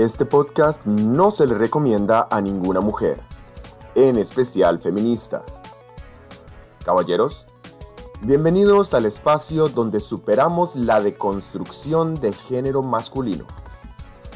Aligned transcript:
Este 0.00 0.24
podcast 0.24 0.82
no 0.86 1.30
se 1.30 1.46
le 1.46 1.58
recomienda 1.58 2.26
a 2.30 2.40
ninguna 2.40 2.80
mujer, 2.80 3.20
en 3.94 4.16
especial 4.16 4.78
feminista. 4.78 5.44
Caballeros, 6.86 7.44
bienvenidos 8.22 8.94
al 8.94 9.04
espacio 9.04 9.68
donde 9.68 10.00
superamos 10.00 10.74
la 10.74 11.02
deconstrucción 11.02 12.14
de 12.14 12.32
género 12.32 12.80
masculino, 12.82 13.44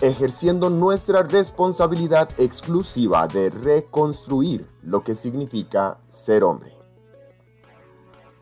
ejerciendo 0.03 0.69
nuestra 0.69 1.23
responsabilidad 1.23 2.29
exclusiva 2.37 3.27
de 3.27 3.49
reconstruir 3.49 4.69
lo 4.83 5.03
que 5.03 5.15
significa 5.15 5.96
ser 6.11 6.45
hombre. 6.45 6.77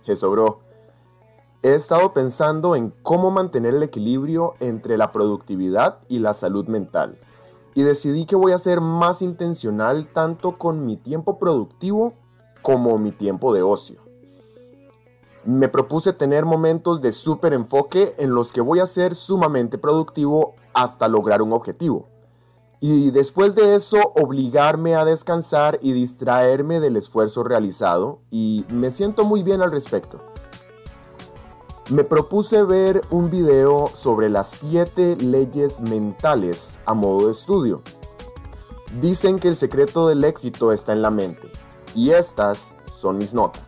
Eso, 0.09 0.29
bro. 0.29 0.71
He 1.64 1.76
estado 1.76 2.12
pensando 2.12 2.74
en 2.74 2.92
cómo 3.05 3.30
mantener 3.30 3.77
el 3.77 3.84
equilibrio 3.84 4.55
entre 4.59 4.98
la 4.98 5.12
productividad 5.12 5.98
y 6.09 6.18
la 6.18 6.34
salud 6.34 6.66
mental. 6.66 7.20
Y 7.74 7.84
decidí 7.84 8.27
que 8.27 8.34
voy 8.34 8.50
a 8.50 8.59
ser 8.59 8.80
más 8.80 9.23
intencional 9.23 10.09
tanto 10.12 10.59
con 10.59 10.84
mi 10.84 10.96
tiempo 10.96 11.38
productivo 11.38 12.14
como 12.62 12.98
mi 12.98 13.12
tiempo 13.12 13.54
de 13.54 13.62
ocio. 13.62 14.01
Me 15.45 15.68
propuse 15.68 16.12
tener 16.12 16.45
momentos 16.45 17.01
de 17.01 17.12
súper 17.12 17.52
enfoque 17.52 18.12
en 18.18 18.34
los 18.34 18.52
que 18.52 18.60
voy 18.60 18.80
a 18.80 18.87
ser 18.87 19.15
sumamente 19.15 19.79
productivo 19.79 20.54
hasta 20.74 21.06
lograr 21.06 21.42
un 21.42 21.52
objetivo. 21.52 22.09
Y 22.80 23.12
después 23.12 23.54
de 23.54 23.76
eso 23.76 23.98
obligarme 24.16 24.96
a 24.96 25.04
descansar 25.04 25.79
y 25.80 25.92
distraerme 25.92 26.80
del 26.80 26.96
esfuerzo 26.96 27.45
realizado 27.45 28.18
y 28.32 28.65
me 28.68 28.90
siento 28.90 29.24
muy 29.24 29.45
bien 29.45 29.62
al 29.62 29.70
respecto. 29.70 30.31
Me 31.92 32.05
propuse 32.05 32.62
ver 32.62 33.02
un 33.10 33.28
video 33.30 33.87
sobre 33.92 34.30
las 34.30 34.48
7 34.48 35.16
leyes 35.16 35.79
mentales 35.82 36.80
a 36.87 36.95
modo 36.95 37.26
de 37.26 37.32
estudio. 37.32 37.82
Dicen 39.02 39.38
que 39.38 39.48
el 39.48 39.57
secreto 39.57 40.09
del 40.09 40.24
éxito 40.24 40.73
está 40.73 40.95
en 40.95 41.02
la 41.02 41.10
mente, 41.10 41.52
y 41.95 42.13
estas 42.13 42.73
son 42.95 43.18
mis 43.18 43.35
notas. 43.35 43.66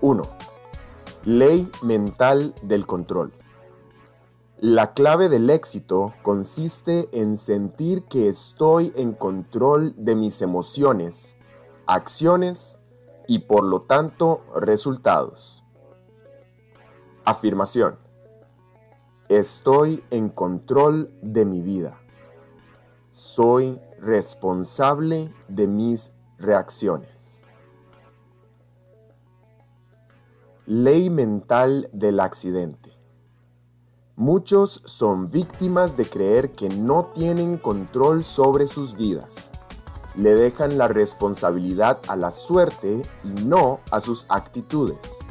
1. 0.00 0.24
Ley 1.22 1.70
mental 1.82 2.52
del 2.62 2.84
control. 2.84 3.32
La 4.58 4.94
clave 4.94 5.28
del 5.28 5.48
éxito 5.48 6.12
consiste 6.22 7.08
en 7.12 7.38
sentir 7.38 8.02
que 8.06 8.28
estoy 8.28 8.92
en 8.96 9.12
control 9.12 9.94
de 9.96 10.16
mis 10.16 10.42
emociones, 10.42 11.36
acciones 11.86 12.80
y 13.28 13.38
por 13.40 13.62
lo 13.62 13.82
tanto 13.82 14.40
resultados. 14.56 15.57
Afirmación. 17.28 17.98
Estoy 19.28 20.02
en 20.08 20.30
control 20.30 21.12
de 21.20 21.44
mi 21.44 21.60
vida. 21.60 22.00
Soy 23.12 23.78
responsable 24.00 25.30
de 25.48 25.66
mis 25.66 26.14
reacciones. 26.38 27.44
Ley 30.64 31.10
mental 31.10 31.90
del 31.92 32.20
accidente. 32.20 32.96
Muchos 34.16 34.80
son 34.86 35.30
víctimas 35.30 35.98
de 35.98 36.06
creer 36.06 36.52
que 36.52 36.70
no 36.70 37.10
tienen 37.14 37.58
control 37.58 38.24
sobre 38.24 38.66
sus 38.66 38.96
vidas. 38.96 39.50
Le 40.16 40.34
dejan 40.34 40.78
la 40.78 40.88
responsabilidad 40.88 42.00
a 42.08 42.16
la 42.16 42.32
suerte 42.32 43.02
y 43.22 43.28
no 43.44 43.80
a 43.90 44.00
sus 44.00 44.24
actitudes. 44.30 45.28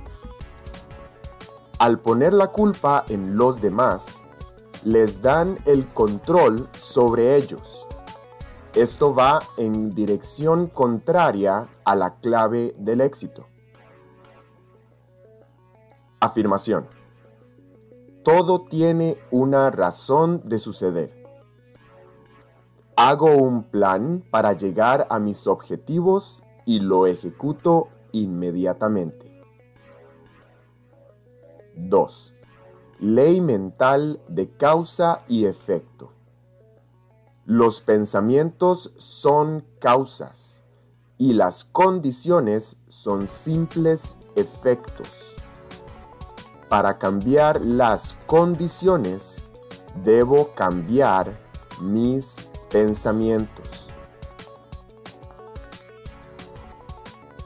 Al 1.79 1.99
poner 1.99 2.33
la 2.33 2.47
culpa 2.47 3.05
en 3.07 3.37
los 3.37 3.61
demás, 3.61 4.23
les 4.83 5.21
dan 5.21 5.59
el 5.65 5.85
control 5.89 6.67
sobre 6.75 7.35
ellos. 7.35 7.85
Esto 8.73 9.13
va 9.13 9.39
en 9.57 9.93
dirección 9.93 10.67
contraria 10.67 11.67
a 11.85 11.95
la 11.95 12.15
clave 12.15 12.73
del 12.79 13.01
éxito. 13.01 13.45
Afirmación. 16.19 16.87
Todo 18.23 18.61
tiene 18.61 19.19
una 19.29 19.69
razón 19.69 20.41
de 20.45 20.57
suceder. 20.57 21.13
Hago 22.95 23.35
un 23.35 23.61
plan 23.61 24.23
para 24.31 24.53
llegar 24.53 25.05
a 25.11 25.19
mis 25.19 25.45
objetivos 25.45 26.41
y 26.65 26.79
lo 26.79 27.05
ejecuto 27.05 27.89
inmediatamente. 28.13 29.26
2. 31.77 32.33
Ley 32.99 33.41
mental 33.41 34.19
de 34.27 34.49
causa 34.49 35.23
y 35.27 35.45
efecto. 35.45 36.11
Los 37.45 37.79
pensamientos 37.79 38.91
son 38.97 39.63
causas 39.79 40.63
y 41.17 41.33
las 41.33 41.63
condiciones 41.63 42.77
son 42.89 43.27
simples 43.27 44.15
efectos. 44.35 45.09
Para 46.69 46.97
cambiar 46.97 47.63
las 47.63 48.15
condiciones, 48.25 49.45
debo 50.03 50.53
cambiar 50.53 51.39
mis 51.81 52.49
pensamientos. 52.69 53.87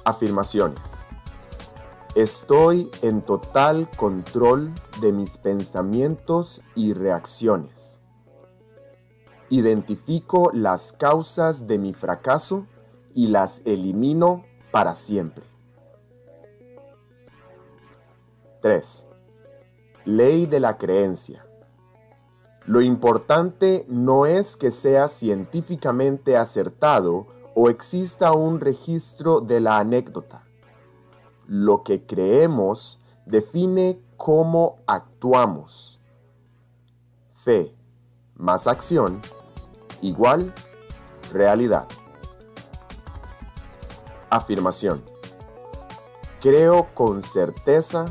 Afirmaciones. 0.03 0.91
Estoy 2.16 2.91
en 3.03 3.22
total 3.22 3.89
control 3.95 4.73
de 4.99 5.13
mis 5.13 5.38
pensamientos 5.38 6.61
y 6.75 6.91
reacciones. 6.91 8.01
Identifico 9.49 10.51
las 10.53 10.91
causas 10.91 11.67
de 11.67 11.79
mi 11.79 11.94
fracaso 11.94 12.67
y 13.13 13.27
las 13.27 13.61
elimino 13.63 14.44
para 14.71 14.94
siempre. 14.94 15.45
3. 18.61 19.07
Ley 20.03 20.47
de 20.47 20.59
la 20.59 20.77
creencia. 20.77 21.45
Lo 22.66 22.81
importante 22.81 23.85
no 23.88 24.25
es 24.25 24.57
que 24.57 24.71
sea 24.71 25.07
científicamente 25.07 26.35
acertado 26.35 27.27
o 27.55 27.69
exista 27.69 28.33
un 28.33 28.59
registro 28.59 29.39
de 29.39 29.61
la 29.61 29.79
anécdota 29.79 30.44
lo 31.51 31.84
que 31.84 32.06
creemos 32.06 32.97
define 33.25 34.00
cómo 34.16 34.78
actuamos. 34.88 36.00
Fe 37.34 37.75
más 38.38 38.67
acción 38.67 39.22
igual 40.01 40.53
realidad. 41.34 41.89
Afirmación. 44.29 45.03
Creo 46.39 46.88
con 46.94 47.22
certeza 47.22 48.06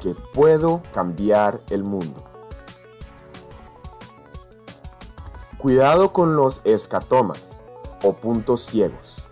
que 0.00 0.14
puedo 0.32 0.80
cambiar 0.92 1.60
el 1.70 1.82
mundo. 1.82 2.22
Cuidado 5.58 6.12
con 6.12 6.36
los 6.36 6.60
escatomas 6.62 7.60
o 8.04 8.12
puntos 8.12 8.60
ciegos. 8.60 9.23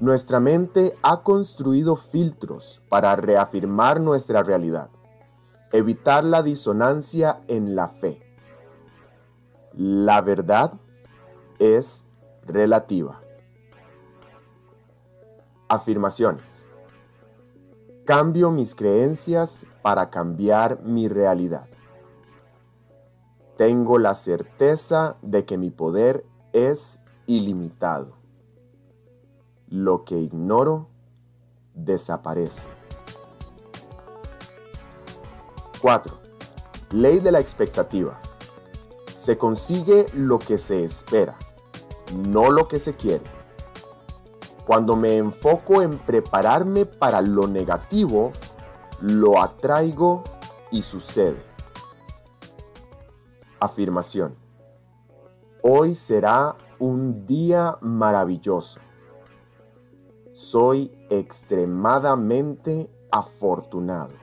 Nuestra 0.00 0.40
mente 0.40 0.96
ha 1.02 1.22
construido 1.22 1.94
filtros 1.94 2.80
para 2.88 3.16
reafirmar 3.16 4.00
nuestra 4.00 4.42
realidad, 4.42 4.88
evitar 5.72 6.24
la 6.24 6.42
disonancia 6.42 7.42
en 7.48 7.76
la 7.76 7.88
fe. 7.88 8.22
La 9.74 10.22
verdad 10.22 10.72
es 11.58 12.06
relativa. 12.46 13.20
Afirmaciones. 15.68 16.66
Cambio 18.06 18.50
mis 18.50 18.74
creencias 18.74 19.66
para 19.82 20.08
cambiar 20.08 20.80
mi 20.80 21.08
realidad. 21.08 21.68
Tengo 23.58 23.98
la 23.98 24.14
certeza 24.14 25.18
de 25.20 25.44
que 25.44 25.58
mi 25.58 25.68
poder 25.68 26.24
es 26.54 26.98
ilimitado. 27.26 28.19
Lo 29.70 30.04
que 30.04 30.18
ignoro 30.18 30.88
desaparece. 31.74 32.68
4. 35.80 36.18
Ley 36.90 37.20
de 37.20 37.30
la 37.30 37.38
expectativa. 37.38 38.20
Se 39.16 39.38
consigue 39.38 40.06
lo 40.12 40.40
que 40.40 40.58
se 40.58 40.84
espera, 40.84 41.36
no 42.28 42.50
lo 42.50 42.66
que 42.66 42.80
se 42.80 42.96
quiere. 42.96 43.22
Cuando 44.66 44.96
me 44.96 45.16
enfoco 45.16 45.82
en 45.82 45.98
prepararme 45.98 46.84
para 46.84 47.20
lo 47.20 47.46
negativo, 47.46 48.32
lo 49.00 49.40
atraigo 49.40 50.24
y 50.72 50.82
sucede. 50.82 51.40
Afirmación. 53.60 54.34
Hoy 55.62 55.94
será 55.94 56.56
un 56.80 57.24
día 57.24 57.78
maravilloso 57.80 58.80
soy 60.40 60.90
extremadamente 61.10 62.88
afortunado. 63.12 64.14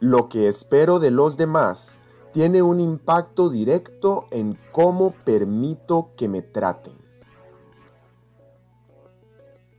Lo 0.00 0.28
que 0.28 0.48
espero 0.48 0.98
de 0.98 1.10
los 1.10 1.38
demás 1.38 1.98
tiene 2.32 2.60
un 2.60 2.80
impacto 2.80 3.48
directo 3.48 4.26
en 4.30 4.58
cómo 4.70 5.14
permito 5.24 6.10
que 6.18 6.28
me 6.28 6.42
traten. 6.42 6.92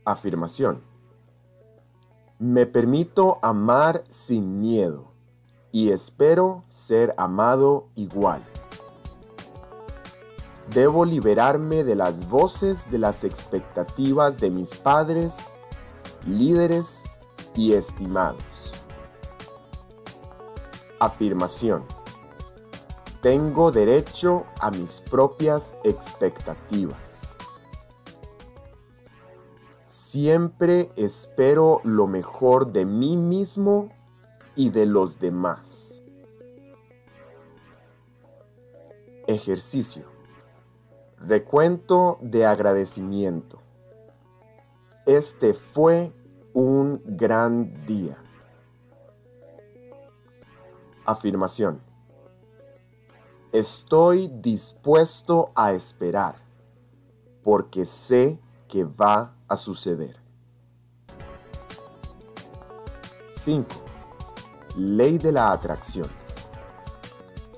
Afirmación. 0.04 0.82
Me 2.40 2.66
permito 2.66 3.38
amar 3.40 4.02
sin 4.08 4.58
miedo 4.58 5.12
y 5.70 5.90
espero 5.92 6.64
ser 6.70 7.14
amado 7.16 7.86
igual. 7.94 8.42
Debo 10.76 11.06
liberarme 11.06 11.84
de 11.84 11.94
las 11.94 12.28
voces 12.28 12.90
de 12.90 12.98
las 12.98 13.24
expectativas 13.24 14.38
de 14.38 14.50
mis 14.50 14.76
padres, 14.76 15.54
líderes 16.26 17.04
y 17.54 17.72
estimados. 17.72 18.44
Afirmación. 21.00 21.82
Tengo 23.22 23.72
derecho 23.72 24.44
a 24.60 24.70
mis 24.70 25.00
propias 25.00 25.74
expectativas. 25.82 27.34
Siempre 29.88 30.90
espero 30.96 31.80
lo 31.84 32.06
mejor 32.06 32.70
de 32.70 32.84
mí 32.84 33.16
mismo 33.16 33.88
y 34.54 34.68
de 34.68 34.84
los 34.84 35.20
demás. 35.20 36.02
Ejercicio. 39.26 40.15
Recuento 41.26 42.18
de 42.20 42.46
agradecimiento. 42.46 43.58
Este 45.06 45.54
fue 45.54 46.12
un 46.54 47.02
gran 47.04 47.84
día. 47.84 48.16
Afirmación. 51.04 51.80
Estoy 53.50 54.28
dispuesto 54.28 55.50
a 55.56 55.72
esperar 55.72 56.36
porque 57.42 57.86
sé 57.86 58.38
que 58.68 58.84
va 58.84 59.34
a 59.48 59.56
suceder. 59.56 60.20
5. 63.34 63.66
Ley 64.76 65.18
de 65.18 65.32
la 65.32 65.50
atracción. 65.50 66.08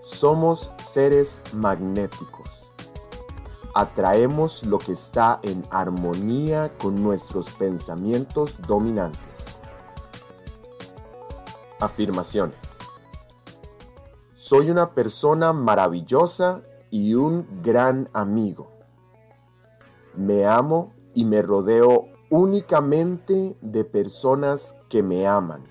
Somos 0.07 0.73
seres 0.79 1.43
magnéticos 1.53 2.38
atraemos 3.79 4.67
lo 4.67 4.79
que 4.79 4.91
está 4.91 5.39
en 5.43 5.63
armonía 5.71 6.69
con 6.79 7.01
nuestros 7.01 7.49
pensamientos 7.51 8.61
dominantes. 8.67 9.21
Afirmaciones. 11.79 12.77
Soy 14.35 14.73
una 14.73 14.95
persona 14.95 15.53
maravillosa 15.53 16.61
y 16.91 17.15
un 17.15 17.47
gran 17.63 18.11
amigo. 18.15 18.73
Me 20.17 20.45
amo 20.45 20.93
y 21.15 21.25
me 21.25 21.41
rodeo 21.41 22.07
únicamente 22.31 23.57
de 23.61 23.85
personas 23.85 24.77
que 24.89 25.05
me 25.05 25.25
aman. 25.29 25.63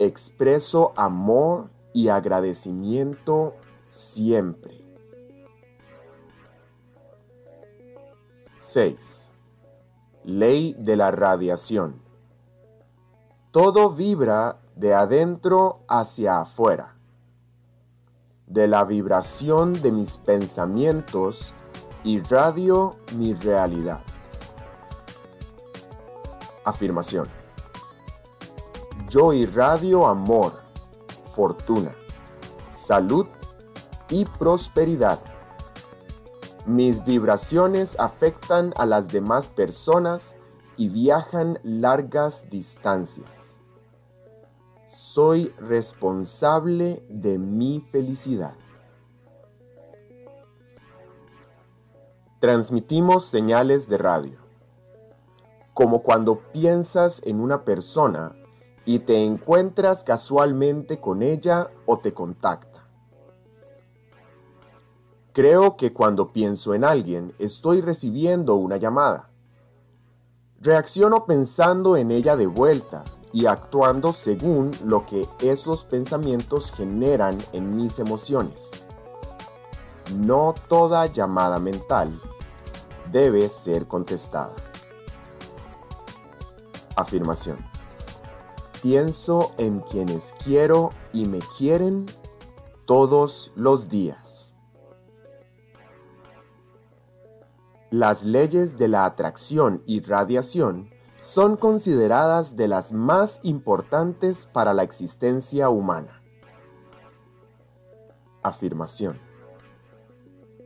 Expreso 0.00 0.92
amor 0.96 1.70
y 1.94 2.08
agradecimiento 2.08 3.54
siempre. 3.92 4.81
6. 8.72 9.30
Ley 10.24 10.74
de 10.78 10.96
la 10.96 11.10
radiación. 11.10 12.00
Todo 13.50 13.90
vibra 13.90 14.60
de 14.76 14.94
adentro 14.94 15.80
hacia 15.88 16.40
afuera. 16.40 16.94
De 18.46 18.66
la 18.68 18.84
vibración 18.84 19.74
de 19.74 19.92
mis 19.92 20.16
pensamientos 20.16 21.52
irradio 22.02 22.96
mi 23.18 23.34
realidad. 23.34 24.00
Afirmación. 26.64 27.28
Yo 29.10 29.34
irradio 29.34 30.06
amor, 30.06 30.54
fortuna, 31.28 31.94
salud 32.72 33.26
y 34.08 34.24
prosperidad 34.24 35.20
mis 36.66 37.04
vibraciones 37.04 37.98
afectan 37.98 38.72
a 38.76 38.86
las 38.86 39.08
demás 39.08 39.50
personas 39.50 40.36
y 40.76 40.88
viajan 40.88 41.58
largas 41.64 42.48
distancias. 42.50 43.58
Soy 44.88 45.52
responsable 45.58 47.04
de 47.08 47.38
mi 47.38 47.80
felicidad. 47.90 48.54
Transmitimos 52.38 53.24
señales 53.24 53.88
de 53.88 53.98
radio, 53.98 54.38
como 55.74 56.02
cuando 56.02 56.38
piensas 56.52 57.22
en 57.24 57.40
una 57.40 57.64
persona 57.64 58.34
y 58.84 59.00
te 59.00 59.22
encuentras 59.24 60.02
casualmente 60.04 61.00
con 61.00 61.22
ella 61.22 61.70
o 61.86 61.98
te 61.98 62.14
contacta. 62.14 62.71
Creo 65.32 65.78
que 65.78 65.94
cuando 65.94 66.30
pienso 66.30 66.74
en 66.74 66.84
alguien 66.84 67.32
estoy 67.38 67.80
recibiendo 67.80 68.56
una 68.56 68.76
llamada. 68.76 69.30
Reacciono 70.60 71.24
pensando 71.24 71.96
en 71.96 72.10
ella 72.10 72.36
de 72.36 72.46
vuelta 72.46 73.02
y 73.32 73.46
actuando 73.46 74.12
según 74.12 74.72
lo 74.84 75.06
que 75.06 75.26
esos 75.40 75.86
pensamientos 75.86 76.70
generan 76.70 77.38
en 77.54 77.74
mis 77.74 77.98
emociones. 77.98 78.70
No 80.18 80.54
toda 80.68 81.06
llamada 81.06 81.58
mental 81.58 82.20
debe 83.10 83.48
ser 83.48 83.88
contestada. 83.88 84.54
Afirmación. 86.94 87.56
Pienso 88.82 89.54
en 89.56 89.80
quienes 89.80 90.34
quiero 90.44 90.90
y 91.14 91.24
me 91.24 91.38
quieren 91.56 92.04
todos 92.84 93.50
los 93.54 93.88
días. 93.88 94.31
Las 97.92 98.24
leyes 98.24 98.78
de 98.78 98.88
la 98.88 99.04
atracción 99.04 99.82
y 99.84 100.00
radiación 100.00 100.88
son 101.20 101.58
consideradas 101.58 102.56
de 102.56 102.66
las 102.66 102.94
más 102.94 103.38
importantes 103.42 104.46
para 104.46 104.72
la 104.72 104.82
existencia 104.82 105.68
humana. 105.68 106.22
Afirmación. 108.42 109.20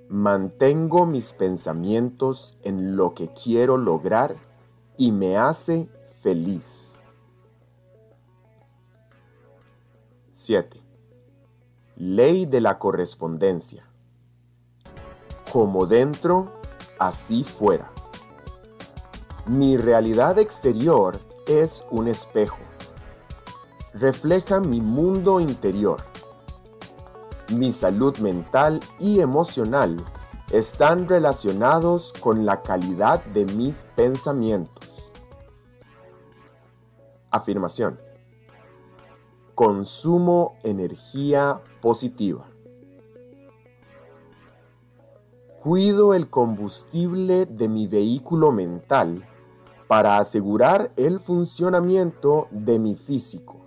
Mantengo 0.09 1.04
mis 1.04 1.33
pensamientos 1.33 2.56
en 2.62 2.95
lo 2.95 3.12
que 3.14 3.33
quiero 3.33 3.76
lograr 3.76 4.37
y 4.97 5.11
me 5.11 5.37
hace 5.37 5.88
feliz. 6.21 6.95
7. 10.33 10.80
Ley 11.97 12.47
de 12.47 12.61
la 12.61 12.78
correspondencia. 12.78 13.85
Como 15.52 15.87
dentro, 15.87 16.56
así 16.99 17.45
fuera. 17.45 17.91
Mi 19.47 19.76
realidad 19.76 20.38
exterior 20.38 21.21
es 21.47 21.85
un 21.91 22.09
espejo. 22.09 22.59
Refleja 23.95 24.61
mi 24.61 24.81
mundo 24.81 25.41
interior. 25.41 26.03
Mi 27.53 27.73
salud 27.73 28.19
mental 28.19 28.81
y 28.99 29.21
emocional 29.21 30.05
están 30.50 31.09
relacionados 31.09 32.12
con 32.21 32.45
la 32.45 32.62
calidad 32.62 33.25
de 33.26 33.47
mis 33.47 33.87
pensamientos. 33.95 35.11
Afirmación. 37.31 38.00
Consumo 39.55 40.59
energía 40.65 41.61
positiva. 41.81 42.49
Cuido 45.66 46.14
el 46.14 46.30
combustible 46.30 47.44
de 47.44 47.68
mi 47.68 47.88
vehículo 47.88 48.52
mental 48.52 49.26
para 49.88 50.18
asegurar 50.18 50.92
el 50.94 51.18
funcionamiento 51.18 52.46
de 52.52 52.78
mi 52.78 52.94
físico. 52.94 53.64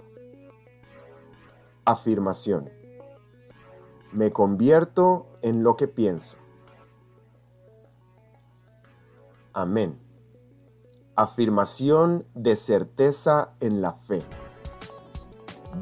Afirmación. 1.83 2.69
Me 4.13 4.31
convierto 4.31 5.25
en 5.41 5.61
lo 5.61 5.75
que 5.75 5.89
pienso. 5.89 6.37
Amén. 9.51 9.99
Afirmación 11.17 12.25
de 12.33 12.55
certeza 12.55 13.55
en 13.59 13.81
la 13.81 13.91
fe. 13.91 14.21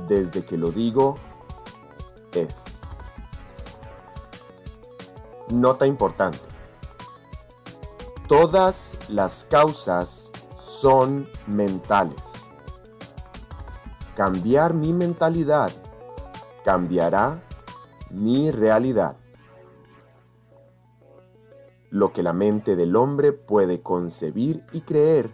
Desde 0.07 0.43
que 0.43 0.57
lo 0.57 0.71
digo, 0.71 1.13
es. 2.33 2.76
Nota 5.49 5.87
importante. 5.87 6.39
Todas 8.27 8.97
las 9.07 9.45
causas 9.45 10.31
son 10.59 11.27
mentales. 11.47 12.21
cambiar 14.15 14.73
mi 14.73 14.93
mentalidad 14.93 15.71
cambiará 16.65 17.39
mi 18.09 18.51
realidad. 18.51 19.15
Lo 21.89 22.11
que 22.11 22.23
la 22.23 22.33
mente 22.33 22.75
del 22.75 22.95
hombre 22.95 23.31
puede 23.31 23.81
concebir 23.81 24.65
y 24.73 24.81
creer, 24.81 25.29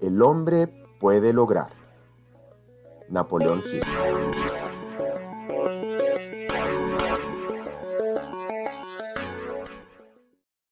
el 0.00 0.22
hombre 0.22 0.66
puede 0.98 1.32
lograr. 1.32 1.70
Napoleón 3.08 3.62
Hill 3.70 4.39